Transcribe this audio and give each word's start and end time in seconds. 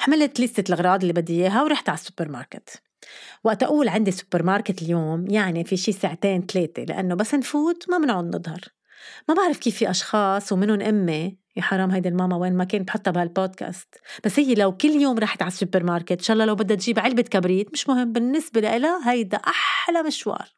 حملت 0.00 0.40
لستة 0.40 0.68
الأغراض 0.68 1.00
اللي 1.00 1.12
بدي 1.12 1.32
إياها 1.32 1.62
ورحت 1.62 1.88
على 1.88 1.98
السوبر 1.98 2.28
ماركت 2.28 2.82
وقت 3.44 3.62
أقول 3.62 3.88
عندي 3.88 4.10
سوبر 4.10 4.42
ماركت 4.42 4.82
اليوم 4.82 5.26
يعني 5.30 5.64
في 5.64 5.76
شي 5.76 5.92
ساعتين 5.92 6.46
ثلاثة 6.46 6.82
لأنه 6.82 7.14
بس 7.14 7.34
نفوت 7.34 7.90
ما 7.90 7.98
بنقعد 7.98 8.36
نظهر. 8.36 8.60
ما 9.28 9.34
بعرف 9.34 9.58
كيف 9.58 9.76
في 9.76 9.90
أشخاص 9.90 10.52
ومنهم 10.52 10.80
أمي 10.80 11.36
يا 11.56 11.62
حرام 11.62 11.90
هيدي 11.90 12.08
الماما 12.08 12.36
وين 12.36 12.56
ما 12.56 12.64
كان 12.64 12.82
بحطها 12.82 13.10
بهالبودكاست. 13.10 13.94
بس 14.24 14.38
هي 14.38 14.54
لو 14.54 14.76
كل 14.76 14.88
يوم 14.88 15.18
رحت 15.18 15.42
على 15.42 15.52
السوبر 15.52 15.84
ماركت 15.84 16.12
إن 16.12 16.18
شاء 16.18 16.34
الله 16.34 16.44
لو 16.44 16.54
بدها 16.54 16.76
تجيب 16.76 16.98
علبة 16.98 17.22
كبريت 17.22 17.72
مش 17.72 17.88
مهم 17.88 18.12
بالنسبة 18.12 18.60
لها 18.60 19.12
هيدا 19.12 19.36
أحلى 19.36 20.02
مشوار. 20.02 20.48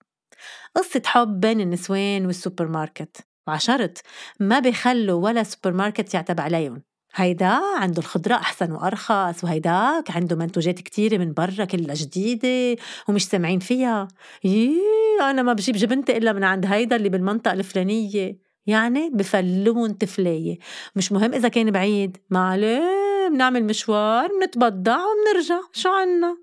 قصة 0.76 1.02
حب 1.06 1.40
بين 1.40 1.60
النسوان 1.60 2.26
والسوبر 2.26 2.68
ماركت 2.68 3.16
وعشرت 3.46 4.02
ما 4.40 4.58
بيخلوا 4.58 5.24
ولا 5.24 5.42
سوبر 5.42 5.72
ماركت 5.72 6.14
يعتب 6.14 6.40
عليهم. 6.40 6.82
هيدا 7.14 7.60
عنده 7.76 7.98
الخضرة 7.98 8.34
أحسن 8.34 8.72
وأرخص 8.72 9.44
وهيداك 9.44 10.10
عنده 10.10 10.36
منتوجات 10.36 10.80
كتيرة 10.80 11.18
من 11.18 11.32
برا 11.32 11.64
كلها 11.64 11.94
جديدة 11.94 12.82
ومش 13.08 13.26
سامعين 13.26 13.58
فيها. 13.58 14.08
يي 14.44 14.80
أنا 15.20 15.42
ما 15.42 15.52
بجيب 15.52 15.76
جبنتي 15.76 16.16
إلا 16.16 16.32
من 16.32 16.44
عند 16.44 16.66
هيدا 16.66 16.96
اللي 16.96 17.08
بالمنطقة 17.08 17.52
الفلانية. 17.52 18.38
يعني 18.66 19.10
بفلون 19.14 19.98
تفلاية 19.98 20.58
مش 20.96 21.12
مهم 21.12 21.34
إذا 21.34 21.48
كان 21.48 21.70
بعيد. 21.70 22.16
ما 22.30 22.48
عليه 22.48 23.28
بنعمل 23.28 23.64
مشوار 23.64 24.28
بنتبضع 24.40 24.96
وبنرجع 24.96 25.60
شو 25.72 25.88
عنا؟ 25.88 26.36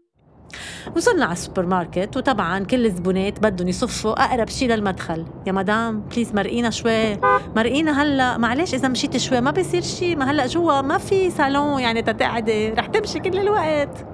وصلنا 0.96 1.26
على 1.26 1.34
السوبر 1.34 1.66
ماركت 1.66 2.18
وطبعا 2.18 2.64
كل 2.64 2.86
الزبونات 2.86 3.40
بدهم 3.40 3.68
يصفوا 3.68 4.26
أقرب 4.26 4.50
شي 4.50 4.68
للمدخل. 4.68 5.26
يا 5.48 5.52
مدام 5.52 6.00
please 6.00 6.34
مرقينا 6.34 6.70
شوي. 6.70 7.18
مرقينا 7.56 8.04
هلأ 8.04 8.38
معلش 8.38 8.74
إذا 8.74 8.88
مشيت 8.88 9.18
شوي 9.18 9.42
ما 9.42 9.52
بيصير 9.52 9.82
شي. 9.82 10.16
ما 10.16 10.32
هلأ 10.32 10.48
جوا 10.48 10.82
ما 10.82 10.98
في 10.98 11.32
صالون 11.32 11.82
يعني 11.82 12.02
تتقعدي 12.02 12.70
رح 12.70 12.86
تمشي 12.86 13.20
كل 13.20 13.40
الوقت. 13.40 14.06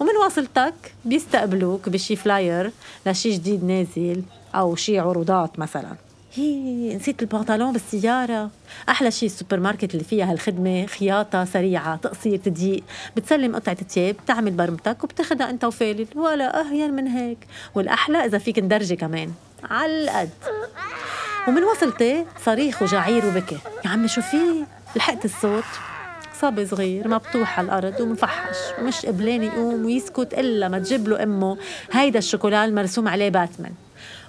ومن 0.00 0.16
واصلتك 0.24 0.74
بيستقبلوك 1.04 1.88
بشي 1.88 2.16
flyer 2.16 2.70
لشي 3.06 3.30
جديد 3.30 3.64
نازل 3.64 4.22
أو 4.54 4.76
شي 4.76 4.98
عروضات 4.98 5.58
مثلا. 5.58 5.96
هي 6.34 6.96
نسيت 6.96 7.22
البنطلون 7.22 7.72
بالسيارة. 7.72 8.50
أحلى 8.88 9.10
شيء 9.10 9.28
السوبر 9.28 9.60
ماركت 9.60 9.94
اللي 9.94 10.04
فيها 10.04 10.32
هالخدمة 10.32 10.86
خياطة 10.86 11.44
سريعة 11.44 11.96
تقصير 11.96 12.38
تضييق 12.38 12.82
بتسلم 13.16 13.56
قطعة 13.56 13.74
تياب 13.74 14.14
بتعمل 14.24 14.50
برمتك 14.50 15.04
وبتاخدها 15.04 15.50
أنت 15.50 15.64
وفالل 15.64 16.06
ولا 16.14 16.60
أهين 16.60 16.92
من 16.92 17.06
هيك. 17.06 17.38
والأحلى 17.74 18.24
إذا 18.24 18.38
فيك 18.38 18.58
ندرجة 18.58 18.94
كمان. 18.94 19.32
على 19.70 20.04
القد 20.04 20.30
ومن 21.48 21.64
وصلتي 21.64 22.26
صريخ 22.44 22.82
وجعير 22.82 23.26
وبكي. 23.26 23.58
يا 23.84 23.90
عمي 23.90 24.08
شو 24.08 24.20
في؟ 24.20 24.64
لحقت 24.96 25.24
الصوت. 25.24 25.64
صبي 26.40 26.66
صغير 26.66 27.08
مبطوح 27.08 27.58
على 27.58 27.66
الأرض 27.66 28.00
ومفحش. 28.00 28.56
ومش 28.80 29.06
قبلان 29.06 29.42
يقوم 29.42 29.84
ويسكت 29.84 30.34
إلا 30.34 30.68
ما 30.68 30.78
تجيب 30.78 31.08
له 31.08 31.22
أمه. 31.22 31.58
هيدا 31.92 32.18
الشوكولا 32.18 32.64
المرسوم 32.64 33.08
عليه 33.08 33.28
باتمان. 33.28 33.72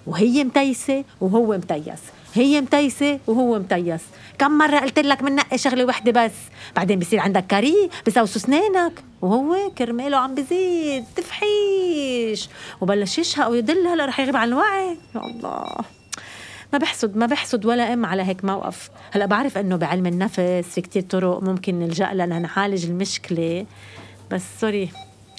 وهي 0.08 0.44
متيسة 0.44 1.04
وهو 1.22 1.58
متيس. 1.58 2.00
هي 2.34 2.62
متيسة 2.62 3.20
وهو 3.28 3.60
متيس. 3.60 4.02
كم 4.38 4.52
مرة 4.52 4.80
قلت 4.80 5.00
لك 5.00 5.24
منقي 5.24 5.58
شغلة 5.58 5.86
وحدة 5.86 6.26
بس؟ 6.26 6.32
بعدين 6.76 7.00
بصير 7.00 7.20
عندك 7.20 7.48
كاري 7.48 7.90
بسوسو 8.08 8.40
سنانك 8.40 9.04
وهو 9.22 9.72
كرماله 9.78 10.18
عم 10.18 10.36
بزيد. 10.36 11.06
تفحيش. 11.16 12.50
وبلش 12.82 13.18
يشهق 13.18 13.48
ويدل 13.48 13.88
هلا 13.88 14.06
رح 14.06 14.20
يغيب 14.20 14.36
عن 14.36 14.48
الوعي. 14.48 14.98
يا 15.16 15.22
الله. 15.26 15.68
ما 16.74 16.80
بحسد 16.80 17.18
ما 17.18 17.26
بحسد 17.26 17.66
ولا 17.66 17.94
أم 17.94 18.06
على 18.06 18.24
هيك 18.24 18.46
موقف. 18.46 18.90
هلأ 19.12 19.26
بعرف 19.26 19.58
إنه 19.58 19.76
بعلم 19.76 20.06
النفس 20.06 20.40
في 20.40 20.82
كتير 20.82 21.02
طرق 21.02 21.44
ممكن 21.44 21.80
نلجأ 21.80 22.14
لها 22.14 22.26
لنعالج 22.26 22.86
المشكلة. 22.86 23.66
بس 24.32 24.42
سوري 24.62 24.90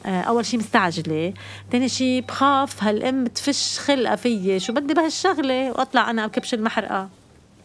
أول 0.06 0.47
شيء 0.47 0.61
مستعجلة. 0.61 1.34
ثاني 1.72 1.89
شيء 1.89 2.25
بخاف 2.28 2.84
هالأم 2.84 3.27
تفش 3.27 3.78
خلقة 3.78 4.17
فيي. 4.17 4.61
شو 4.61 4.72
بدي 4.72 4.95
بهالشغلة 4.95 5.70
وأطلع 5.70 6.11
أنا 6.11 6.27
بكبش 6.27 6.55
المحرقة؟ 6.55 7.08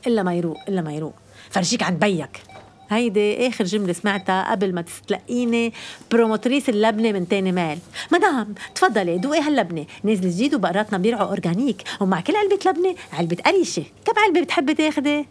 إلا 0.08 0.24
ما 0.24 0.34
يروق 0.34 0.58
إلا 0.68 0.82
ما 0.82 0.94
يروق. 0.94 1.14
فرجيك 1.50 1.84
عند 1.84 2.00
بيك. 2.00 2.42
هيدي 2.90 3.48
آخر 3.48 3.64
جملة 3.64 3.94
سمعتها 3.94 4.52
قبل 4.52 4.74
ما 4.76 4.82
تستلقيني 4.82 5.74
promotrice 6.12 6.70
اللبنة 6.70 7.12
من 7.12 7.28
تاني 7.28 7.52
ميل. 7.52 7.80
مدام 8.12 8.56
تفضلي 8.76 9.18
دوقي 9.18 9.40
هاللبنة. 9.40 9.86
نازل 10.04 10.30
جديد 10.30 10.56
وبقراتنا 10.56 10.98
بيرعوا 10.98 11.30
organic 11.30 11.84
ومع 12.00 12.22
كل 12.22 12.36
علبة 12.36 12.60
لبنة 12.66 12.96
علبة 13.14 13.38
قريشة. 13.46 13.84
كم 14.06 14.14
علبة 14.26 14.42
بتحبي 14.42 14.74
تاخدي؟ 14.74 15.26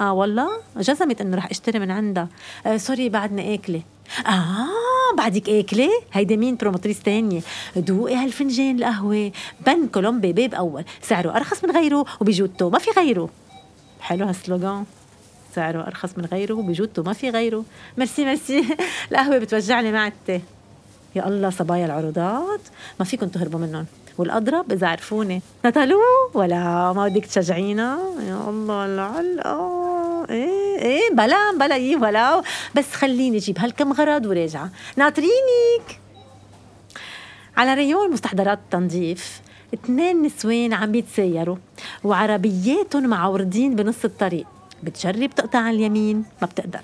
آه 0.00 0.12
والله 0.12 0.48
جزمت 0.76 1.20
إنه 1.20 1.36
رح 1.36 1.50
أشتري 1.50 1.78
من 1.78 1.90
عندها. 1.90 2.28
آه 2.66 2.76
sorry 2.76 3.08
بعدنا 3.08 3.54
آكلة. 3.54 3.82
آه 4.26 4.66
بعدك 5.16 5.48
اكله 5.48 5.90
هيدي 6.12 6.36
مين 6.36 6.56
promotrice 6.56 7.00
تانية؟ 7.00 7.40
دوقي 7.76 8.14
هالفنجان 8.14 8.76
القهوة. 8.76 9.32
بن 9.66 9.86
كولومبي 9.88 10.32
نخب 10.32 10.54
أول. 10.54 10.84
سعره 11.02 11.36
أرخص 11.36 11.64
من 11.64 11.70
غيره 11.70 12.04
وبجودته 12.20 12.70
ما 12.70 12.78
في 12.78 12.90
غيره. 12.90 13.28
حلو 14.00 14.26
هال 14.26 14.39
slogan. 14.39 14.84
سعره 15.54 15.86
أرخص 15.86 16.10
من 16.18 16.24
غيره 16.24 16.54
وبجودته 16.54 17.02
ما 17.02 17.12
في 17.12 17.30
غيره. 17.30 17.64
ميرسي 17.98 18.24
ميرسي. 18.24 18.64
القهوة 19.10 19.38
بتوجعني 19.38 19.92
معدتي. 19.92 20.40
يا 21.16 21.28
الله 21.28 21.50
صبايا 21.50 21.86
العروضات. 21.86 22.60
ما 22.98 23.04
فيكم 23.04 23.28
تهربوا 23.28 23.60
منهم. 23.60 23.86
والأضرب 24.18 24.72
إذا 24.72 24.86
عرفوني. 24.86 25.42
نتالو 25.66 25.98
ولا 26.34 26.92
ما 26.92 27.08
بدك 27.08 27.26
تشجعينا؟ 27.26 27.98
يا 28.28 28.50
الله 28.50 28.86
العلقة 28.86 29.85
إيه 30.30 30.78
إيه 30.78 31.10
بلا 31.12 31.52
بلا 31.60 31.76
يي 31.76 31.96
ولا 31.96 32.42
بس 32.74 32.92
خليني 32.92 33.36
أجيب 33.36 33.58
هالكم 33.58 33.92
غرض 33.92 34.26
وراجعة 34.26 34.70
ناطرينك. 34.96 36.00
على 37.56 37.74
ريون 37.74 38.12
مستحضرات 38.12 38.58
التنظيف 38.58 39.40
اثنين 39.74 40.22
نسوان 40.22 40.72
عم 40.72 40.92
بيتسيروا 40.92 41.56
وعربياتهم 42.04 43.06
معوردين 43.06 43.74
بنص 43.76 44.04
الطريق. 44.04 44.46
بتجرب 44.82 45.30
تقطع 45.30 45.58
على 45.58 45.76
اليمين؟ 45.76 46.24
ما 46.42 46.46
بتقدر. 46.46 46.80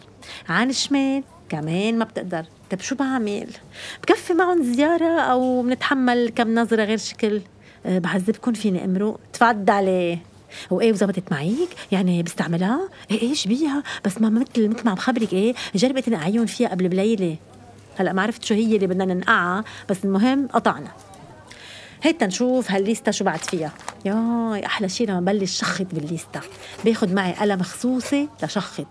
عن 0.49 0.71
الشمال؟ 0.71 1.23
كمان 1.49 1.99
ما 1.99 2.05
بتقدر. 2.05 2.45
طيب 2.71 2.81
شو 2.81 2.95
بعمل؟ 2.95 3.49
بكفي 4.03 4.35
معهم 4.35 4.63
زيارة 4.63 5.21
أو 5.21 5.63
بنتحمل 5.63 6.33
كم 6.37 6.55
نظرة 6.55 6.85
غير 6.85 6.99
شكل؟ 6.99 7.41
أه 7.87 7.99
بعذبكم 7.99 8.53
فيني 8.53 8.85
امرق 8.85 9.21
تفضلي. 9.33 10.19
وإيه 10.71 10.93
وزبطت 10.93 11.33
معك 11.33 11.69
يعني 11.93 12.23
بستعملها؟ 12.23 12.89
إيه 13.11 13.23
إيش 13.23 13.47
بيها؟ 13.47 13.83
بس 14.05 14.21
ما 14.21 14.31
مثل 14.31 14.69
مثل 14.69 14.85
ما 14.85 14.91
عم 14.91 14.97
خبرك 14.97 15.33
إيه 15.33 15.55
جربت 15.75 16.09
نقعيهم 16.09 16.47
فيها 16.47 16.69
قبل 16.69 16.89
بليلة. 16.89 17.37
هلأ 17.97 18.13
ما 18.13 18.23
عرفت 18.23 18.45
شو 18.45 18.55
هي 18.55 18.77
اللي 18.77 18.87
بدنا 18.87 19.05
ننقعها 19.05 19.65
بس 19.89 20.05
المهم 20.05 20.49
قطعنا. 20.49 20.93
هيك 22.03 22.21
تنشوف 22.21 22.71
هالليستا 22.71 23.11
شو 23.11 23.25
بعد 23.25 23.39
فيها. 23.39 23.73
ياي 24.05 24.67
أحلى 24.67 24.89
شيء 24.89 25.09
لما 25.09 25.21
بلش 25.21 25.61
شخط 25.61 25.87
بالليستا 25.93 26.41
باخد 26.85 27.13
معي 27.13 27.33
قلم 27.33 27.63
خصوصي 27.63 28.29
لشخط. 28.43 28.87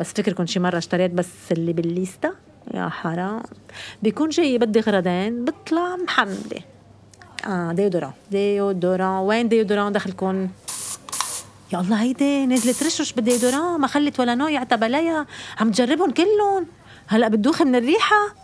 بس 0.00 0.12
فكركم 0.12 0.46
شي 0.46 0.60
مرة 0.60 0.78
اشتريت 0.78 1.10
بس 1.10 1.28
اللي 1.50 1.72
بالليستا 1.72 2.30
يا 2.74 2.88
حرام. 2.88 3.42
بيكون 4.02 4.28
جاي 4.28 4.58
بدي 4.58 4.80
غرضين 4.80 5.44
بطلع 5.44 5.96
محملة. 5.96 6.60
آه 7.46 7.72
déodorant. 7.72 8.12
déodorant. 8.30 9.22
وين 9.22 9.48
déodorant 9.48 9.92
دخلكم 9.92 10.48
يا 11.72 11.80
الله 11.80 12.02
هيدي 12.02 12.46
نزلت 12.46 12.82
رشرش 12.82 13.12
بال 13.12 13.24
déodorant 13.24 13.80
ما 13.80 13.86
خلت 13.86 14.20
ولا 14.20 14.34
نوع 14.34 14.50
يعتب 14.50 14.84
عليها. 14.84 15.26
عم 15.60 15.70
تجربهم 15.70 16.10
كلهم. 16.10 16.66
هلأ 17.06 17.28
بتدوخ 17.28 17.62
من 17.62 17.76
الريحة. 17.76 18.34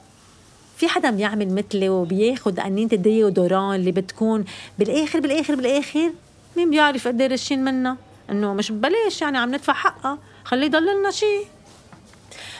في 0.77 0.89
حدا 0.89 1.11
بيعمل 1.11 1.55
مثلي 1.55 1.89
وبياخد 1.89 2.61
قنينة 2.61 2.91
ال 2.93 3.01
déodorant 3.01 3.75
اللي 3.75 3.93
بتكون 3.93 4.45
بالآخر 4.79 5.21
بالآخر 5.21 5.55
بالآخر؟ 5.55 6.13
مين 6.57 6.71
بيعرف 6.71 7.09
قد 7.09 7.21
إيه 7.21 7.29
رشين 7.29 7.65
منها؟ 7.65 7.97
إنه 8.31 8.55
مش 8.55 8.73
ببلاش 8.73 9.23
يعني 9.23 9.39
عم 9.39 9.55
ندفع 9.55 9.73
حقها. 9.73 10.19
خليه 10.45 10.67
يضللنا 10.67 11.11
شي. 11.11 11.41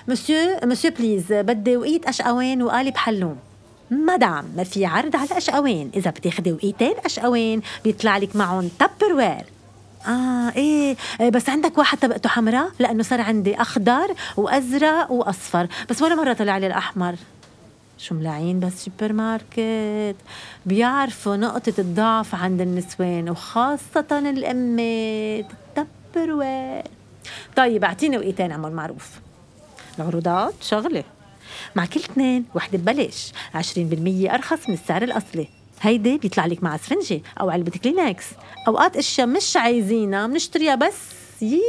monsieur 0.09 0.57
monsieur 0.65 0.91
please 0.91 1.25
بدي 1.33 1.77
وقية 1.77 2.07
قشقوان 2.07 2.63
وقالب 2.63 2.97
حلوم 2.97 3.37
مدام 3.91 4.45
ما 4.57 4.65
في 4.65 4.87
عرض 4.87 5.17
على 5.17 5.29
قشقوان 5.37 5.91
إذا 5.97 6.11
بتاخدي 6.11 6.53
وقيتين 6.53 6.95
قشقوان 7.05 7.63
بيطلع 7.85 8.17
لك 8.19 8.37
معهم 8.37 8.71
Tupperware 8.79 9.45
آه 10.07 10.53
إيه. 10.57 10.97
بس 11.33 11.49
عندك 11.49 11.79
واحد 11.79 11.99
طبقته 11.99 12.29
حمراء 12.29 12.71
لأنه 12.79 13.03
صار 13.03 13.21
عندي 13.21 13.55
أخضر 13.61 14.15
وأزرق 14.37 15.11
وأصفر. 15.13 15.67
بس 15.91 16.03
ولا 16.03 16.15
مرة 16.15 16.33
طلع 16.33 16.59
لي 16.59 16.67
الأحمر. 16.67 17.15
شو 17.99 18.15
ملاعين 18.15 18.61
بس 18.61 18.85
سوبر 18.85 19.13
ماركت؟ 19.13 20.17
بيعرفوا 20.67 21.37
نقطة 21.37 21.73
الضعف 21.79 22.35
عند 22.35 22.61
النسوان 22.61 23.31
وخاصة 23.31 24.07
الأمات 24.13 25.47
ال 25.79 26.33
Tupperware 26.33 26.83
طيب 27.57 27.85
أعطيني 27.85 28.19
وقيتين 28.19 28.53
عمو 28.53 28.71
معروف. 28.71 29.11
العروضات 29.99 30.55
شغلة. 30.63 31.05
مع 31.77 31.87
كل 31.87 32.01
اثنين 32.01 32.45
وحدة 32.55 32.79
ببلاش. 32.79 33.33
20% 33.55 34.35
أرخص 34.35 34.69
من 34.69 34.75
السعر 34.75 35.03
الأصلي. 35.03 35.49
هيدي 35.81 36.19
بيطلع 36.19 36.47
لك 36.47 36.63
مع 36.63 36.75
اسفنجة 36.75 37.21
أو 37.41 37.51
علبة 37.51 37.71
كلينكس 37.71 38.25
أوقات 38.69 38.97
أشياء 38.97 39.27
مش 39.27 39.57
عايزينها 39.57 40.27
بنشتريها 40.27 40.75
بس 40.75 40.95
يي 41.43 41.61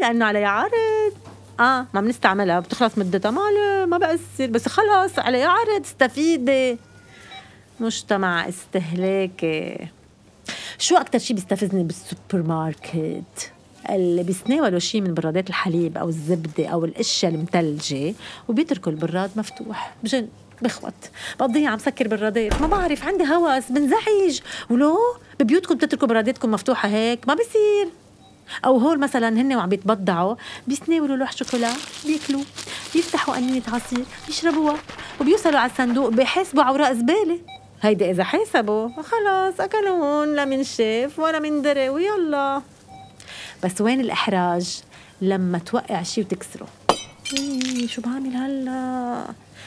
لأنه 0.00 0.24
عليها 0.24 0.48
عرض. 0.48 1.12
آه 1.60 1.86
ما 1.94 2.00
بنستعملها 2.00 2.60
بتخلص 2.60 2.98
مدتها 2.98 3.30
ما 3.30 3.86
ما 3.86 3.98
بأثر 3.98 4.46
بس 4.46 4.68
خلص 4.68 5.18
عليها 5.18 5.48
عرض 5.48 5.80
استفيدي. 5.84 6.78
مجتمع 7.80 8.48
استهلاكي. 8.48 9.88
شو 10.78 10.96
أكتر 10.96 11.18
شي 11.18 11.34
بيستفزني 11.34 11.84
بالسوبر 11.84 12.48
ماركت 12.48 13.52
اللي 13.90 14.22
بيتناولوا 14.22 14.78
شيء 14.78 15.00
من 15.00 15.14
برادات 15.14 15.48
الحليب 15.48 15.98
أو 15.98 16.08
الزبدة 16.08 16.66
أو 16.66 16.84
الأشياء 16.84 17.32
المثلجه 17.32 18.14
وبيتركوا 18.48 18.92
البراد 18.92 19.30
مفتوح. 19.36 19.94
بجن 20.04 20.28
بخوت 20.62 20.94
بقضيها 21.40 21.70
عم 21.70 21.78
سكر 21.78 22.08
برادات 22.08 22.60
ما 22.60 22.66
بعرف 22.66 23.06
عندي 23.06 23.24
هوس 23.24 23.64
بنزعج. 23.70 24.40
ولو؟ 24.70 24.98
ببيوتكم 25.40 25.74
بتتركوا 25.74 26.08
براداتكم 26.08 26.50
مفتوحة 26.50 26.88
هيك؟ 26.88 27.28
ما 27.28 27.34
بصير 27.34 27.88
أو 28.64 28.78
هول 28.78 29.00
مثلا 29.00 29.28
هن 29.28 29.56
وعم 29.56 29.68
بيتبضعوا 29.68 30.36
بيتناولوا 30.66 31.16
لوح 31.16 31.32
شوكولا 31.32 31.72
بياكلوا 32.06 32.42
بيفتحوا 32.94 33.34
قنينة 33.34 33.62
عصير 33.68 34.04
بيشربوها 34.26 34.78
وبيوصلوا 35.20 35.58
على 35.58 35.70
الصندوق 35.70 36.08
بيحاسبوا 36.08 36.62
أوراق 36.62 36.92
زبالة. 36.92 37.38
هيدا 37.82 38.10
إذا 38.10 38.24
حاسبوا 38.24 38.88
خلاص 39.02 39.60
اكلوهن 39.60 40.34
لا 40.34 40.44
من 40.44 40.64
شاف 40.64 41.18
ولا 41.18 41.38
من 41.38 41.62
دري 41.62 41.88
ويلا. 41.88 42.62
بس 43.64 43.80
وين 43.80 44.00
الإحراج؟ 44.00 44.80
لما 45.20 45.58
توقع 45.58 46.02
شيء 46.02 46.24
وتكسره. 46.24 46.68
إيه 47.38 47.86
شو 47.86 48.02
بعمل 48.02 48.36
هلأ؟ 48.36 49.24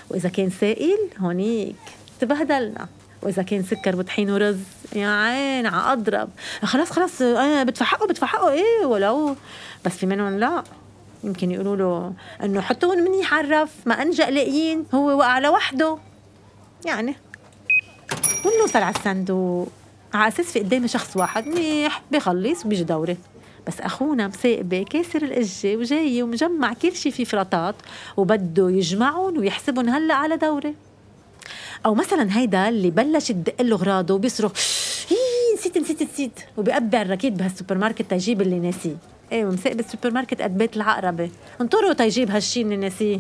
وإذا 0.10 0.30
كان 0.30 0.50
سائل 0.50 0.98
هونيك. 1.20 1.76
تبهدلنا 2.20 2.88
وإذا 3.22 3.44
كان 3.44 3.64
سكر 3.64 3.96
وطحين 3.96 4.32
ورز 4.32 4.58
يا 4.96 5.08
عين 5.08 5.66
ع 5.66 5.94
أضرب. 5.94 6.30
خلاص 6.64 6.90
خلاص. 6.92 7.22
أنا 7.22 7.64
بدفع 7.64 7.86
حقه 7.86 8.08
بدفع 8.08 8.28
حقه. 8.28 8.52
إيه 8.52 8.86
ولو. 8.86 9.36
بس 9.86 9.92
في 9.92 10.06
منهم 10.06 10.40
لا. 10.40 10.64
يمكن 11.24 11.52
يقولوا 11.52 11.76
له 11.76 12.14
إنه 12.44 12.62
حطوهم 12.62 12.98
منيح 13.00 13.34
على 13.34 13.68
ما 13.86 14.02
أنجأ 14.02 14.30
لاقيين. 14.30 14.86
هو 14.94 15.18
وقع 15.18 15.40
لوحده. 15.40 15.98
يعني. 16.86 17.16
ونوصل 18.46 18.80
على 18.80 18.96
الصندوق. 18.96 19.72
على 20.14 20.28
أساس 20.28 20.46
في 20.46 20.60
قدامي 20.60 20.88
شخص 20.88 21.18
واحد. 21.18 21.48
منيح. 21.48 22.02
بخلص 22.12 22.66
وبيجي 22.66 22.84
دوري. 22.84 23.18
بس 23.70 23.82
أخونا 23.82 24.28
مساقبه 24.28 24.84
كاسر 24.90 25.22
القجه 25.24 25.78
وجاي 25.78 26.24
ومجمع 26.24 26.74
كل 26.74 26.96
شيء 26.96 27.12
في 27.12 27.26
فرطات 27.26 27.76
وبده 28.18 28.70
يجمعهم 28.70 29.38
ويحسبهم 29.38 29.90
هلأ 29.90 30.14
على 30.14 30.38
دورة. 30.38 30.74
أو 31.86 31.96
مثلا 31.96 32.38
هيدا 32.38 32.70
اللي 32.70 32.90
بلش 32.90 33.28
تدق 33.28 33.62
له 33.62 33.76
أغراضه 33.76 34.14
وبيصرخ 34.14 34.52
نسيت 35.56 35.78
نسيت 35.78 36.04
نسيت. 36.04 36.40
وبيقبع 36.58 37.02
الركيد 37.02 37.38
بهالسوبر 37.38 37.78
ماركت 37.78 38.10
تيجيب 38.10 38.42
اللي 38.42 38.60
ناسيه. 38.60 38.96
إيه 39.32 39.46
ومساقب 39.46 39.80
السوبر 39.80 40.12
ماركت 40.12 40.42
قد 40.42 40.58
بيت 40.58 40.76
العقربة. 40.76 41.30
انطروا 41.62 41.94
تيجيب 41.94 42.32
هالشي 42.32 42.62
اللي 42.62 42.78
ناسيه. 42.78 43.20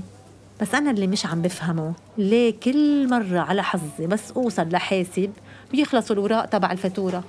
بس 0.61 0.75
أنا 0.75 0.91
اللي 0.91 1.07
مش 1.07 1.25
عم 1.25 1.41
بفهمه. 1.41 1.93
ليه 2.17 2.53
كل 2.63 3.09
مرة 3.09 3.39
على 3.39 3.63
حظي 3.63 4.07
بس 4.07 4.31
أوصل 4.31 4.69
لحاسب 4.69 5.31
بيخلصوا 5.71 6.15
الوراق 6.15 6.45
تبع 6.45 6.71
الفاتورة؟ 6.71 7.23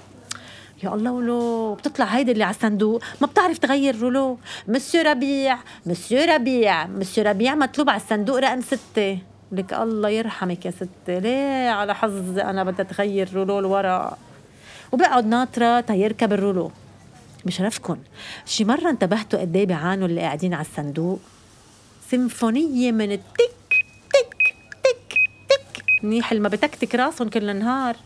يا 0.84 0.94
الله 0.94 1.10
ولو 1.10 1.74
بتطلع 1.74 2.04
هيدي 2.04 2.32
اللي 2.32 2.44
على 2.44 2.54
الصندوق 2.54 3.02
ما 3.20 3.26
بتعرف 3.26 3.58
تغير 3.58 4.00
rouleau. 4.00 4.38
monsieur 4.68 5.02
ربيع 5.02 5.58
مسيو 5.86 6.24
ربيع 6.24 6.86
مسيو 6.86 7.24
ربيع 7.24 7.54
مطلوب 7.54 7.90
على 7.90 8.00
الصندوق 8.00 8.38
رقم 8.38 8.60
ستة. 8.60 9.18
لك 9.52 9.72
الله 9.72 10.08
يرحمك 10.08 10.66
يا 10.66 10.70
ستة. 10.70 11.18
ليه 11.18 11.68
على 11.70 11.94
حظ 11.94 12.38
أنا 12.38 12.64
بدي 12.64 12.84
تغير 12.84 13.34
رولو 13.34 13.58
الورق 13.58 14.18
وبقعد 14.92 15.26
ناطرة 15.26 15.80
تيركب 15.80 16.32
الرولو. 16.32 16.70
بشرفكن. 17.44 17.98
شي 18.46 18.64
مرة 18.64 18.90
انتبهتوا 18.90 19.40
قد 19.40 19.56
إيه 19.56 19.66
بيعانوا 19.66 20.08
اللي 20.08 20.20
قاعدين 20.20 20.54
على 20.54 20.66
الصندوق؟ 20.66 21.20
سيمفونية 22.10 22.92
من 22.92 23.12
التك 23.12 23.84
تك 24.12 24.54
تك 24.82 25.14
تك. 25.48 25.82
منيح 26.02 26.30
اللي 26.30 26.42
ما 26.42 26.48
بتكتك 26.48 26.94
راسهم 26.94 27.28
كل 27.28 27.50
النهار. 27.50 27.96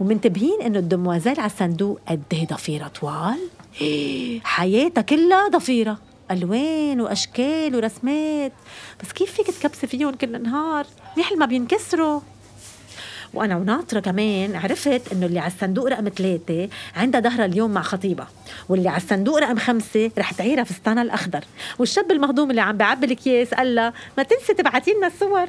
ومنتبهين 0.00 0.62
إنه 0.62 0.78
الدموازيل 0.78 1.40
على 1.40 1.50
الصندوق 1.50 2.00
قد 2.08 2.22
إيه 2.32 2.46
ضفيرة 2.46 2.88
طوال؟ 2.88 3.38
حياتها 4.44 5.02
كلها 5.02 5.48
ضفيرة. 5.48 5.98
ألوان 6.30 7.00
وأشكال 7.00 7.76
ورسمات. 7.76 8.52
بس 9.02 9.12
كيف 9.12 9.32
فيك 9.32 9.46
تكبسي 9.46 9.86
فيهم 9.86 10.14
كل 10.14 10.36
النهار؟ 10.36 10.86
منيح 11.16 11.32
ما 11.32 11.46
بينكسروا. 11.46 12.20
وأنا 13.34 13.56
وناطرة 13.56 14.00
كمان 14.00 14.56
عرفت 14.56 15.12
إنه 15.12 15.26
اللي 15.26 15.38
على 15.38 15.52
الصندوق 15.52 15.88
رقم 15.88 16.08
ثلاثة 16.08 16.68
عندها 16.96 17.20
ظهرها 17.20 17.44
اليوم 17.44 17.70
مع 17.70 17.82
خطيبها 17.82 18.28
واللي 18.68 18.88
على 18.88 18.96
الصندوق 18.96 19.38
رقم 19.38 19.58
خمسة 19.58 20.10
رح 20.18 20.32
تعيرها 20.32 20.64
فستانها 20.64 21.02
الأخضر. 21.02 21.44
والشاب 21.78 22.12
المهضوم 22.12 22.50
اللي 22.50 22.60
عم 22.60 22.76
بيعبي 22.76 23.06
الأكياس 23.06 23.54
قال 23.54 23.74
لها 23.74 23.92
ما 24.18 24.22
تنسي 24.22 24.54
تبعتي 24.54 24.92
لنا 24.92 25.06
الصور. 25.06 25.46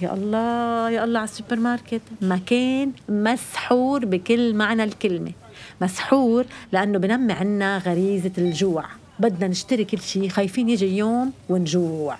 يا 0.00 0.14
الله 0.14 0.90
يا 0.90 1.04
الله 1.04 1.18
على 1.18 1.28
السوبر 1.28 1.56
ماركت 1.56 2.00
مكان 2.22 2.92
مسحور 3.08 4.04
بكل 4.04 4.54
معنى 4.54 4.84
الكلمة. 4.84 5.32
مسحور 5.80 6.44
لأنه 6.72 6.98
بنمي 6.98 7.32
عنا 7.32 7.78
غريزة 7.78 8.32
الجوع. 8.38 8.84
بدنا 9.18 9.48
نشتري 9.48 9.84
كل 9.84 10.00
شيء 10.00 10.28
خايفين 10.28 10.68
يجي 10.68 10.96
يوم 10.96 11.32
ونجوع. 11.48 12.16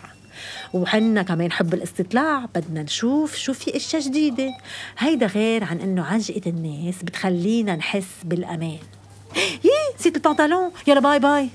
وحنا 0.75 1.23
كمان 1.23 1.53
حب 1.53 1.75
الاستطلاع 1.75 2.49
بدنا 2.55 2.83
نشوف 2.83 3.37
شو 3.37 3.53
في 3.53 3.77
أشياء 3.77 4.03
جديدة. 4.03 4.55
هيدا 4.99 5.27
غير 5.27 5.65
عن 5.65 5.81
إنه 5.81 6.05
عجقة 6.05 6.51
الناس 6.51 7.03
بتخلينا 7.03 7.77
نحس 7.77 8.09
بالأمان. 8.25 8.79
يي 9.67 9.71
نسيت 9.99 10.17
البنطلون. 10.17 10.71
يلا 10.87 11.01
باي 11.01 11.19
باي. 11.19 11.51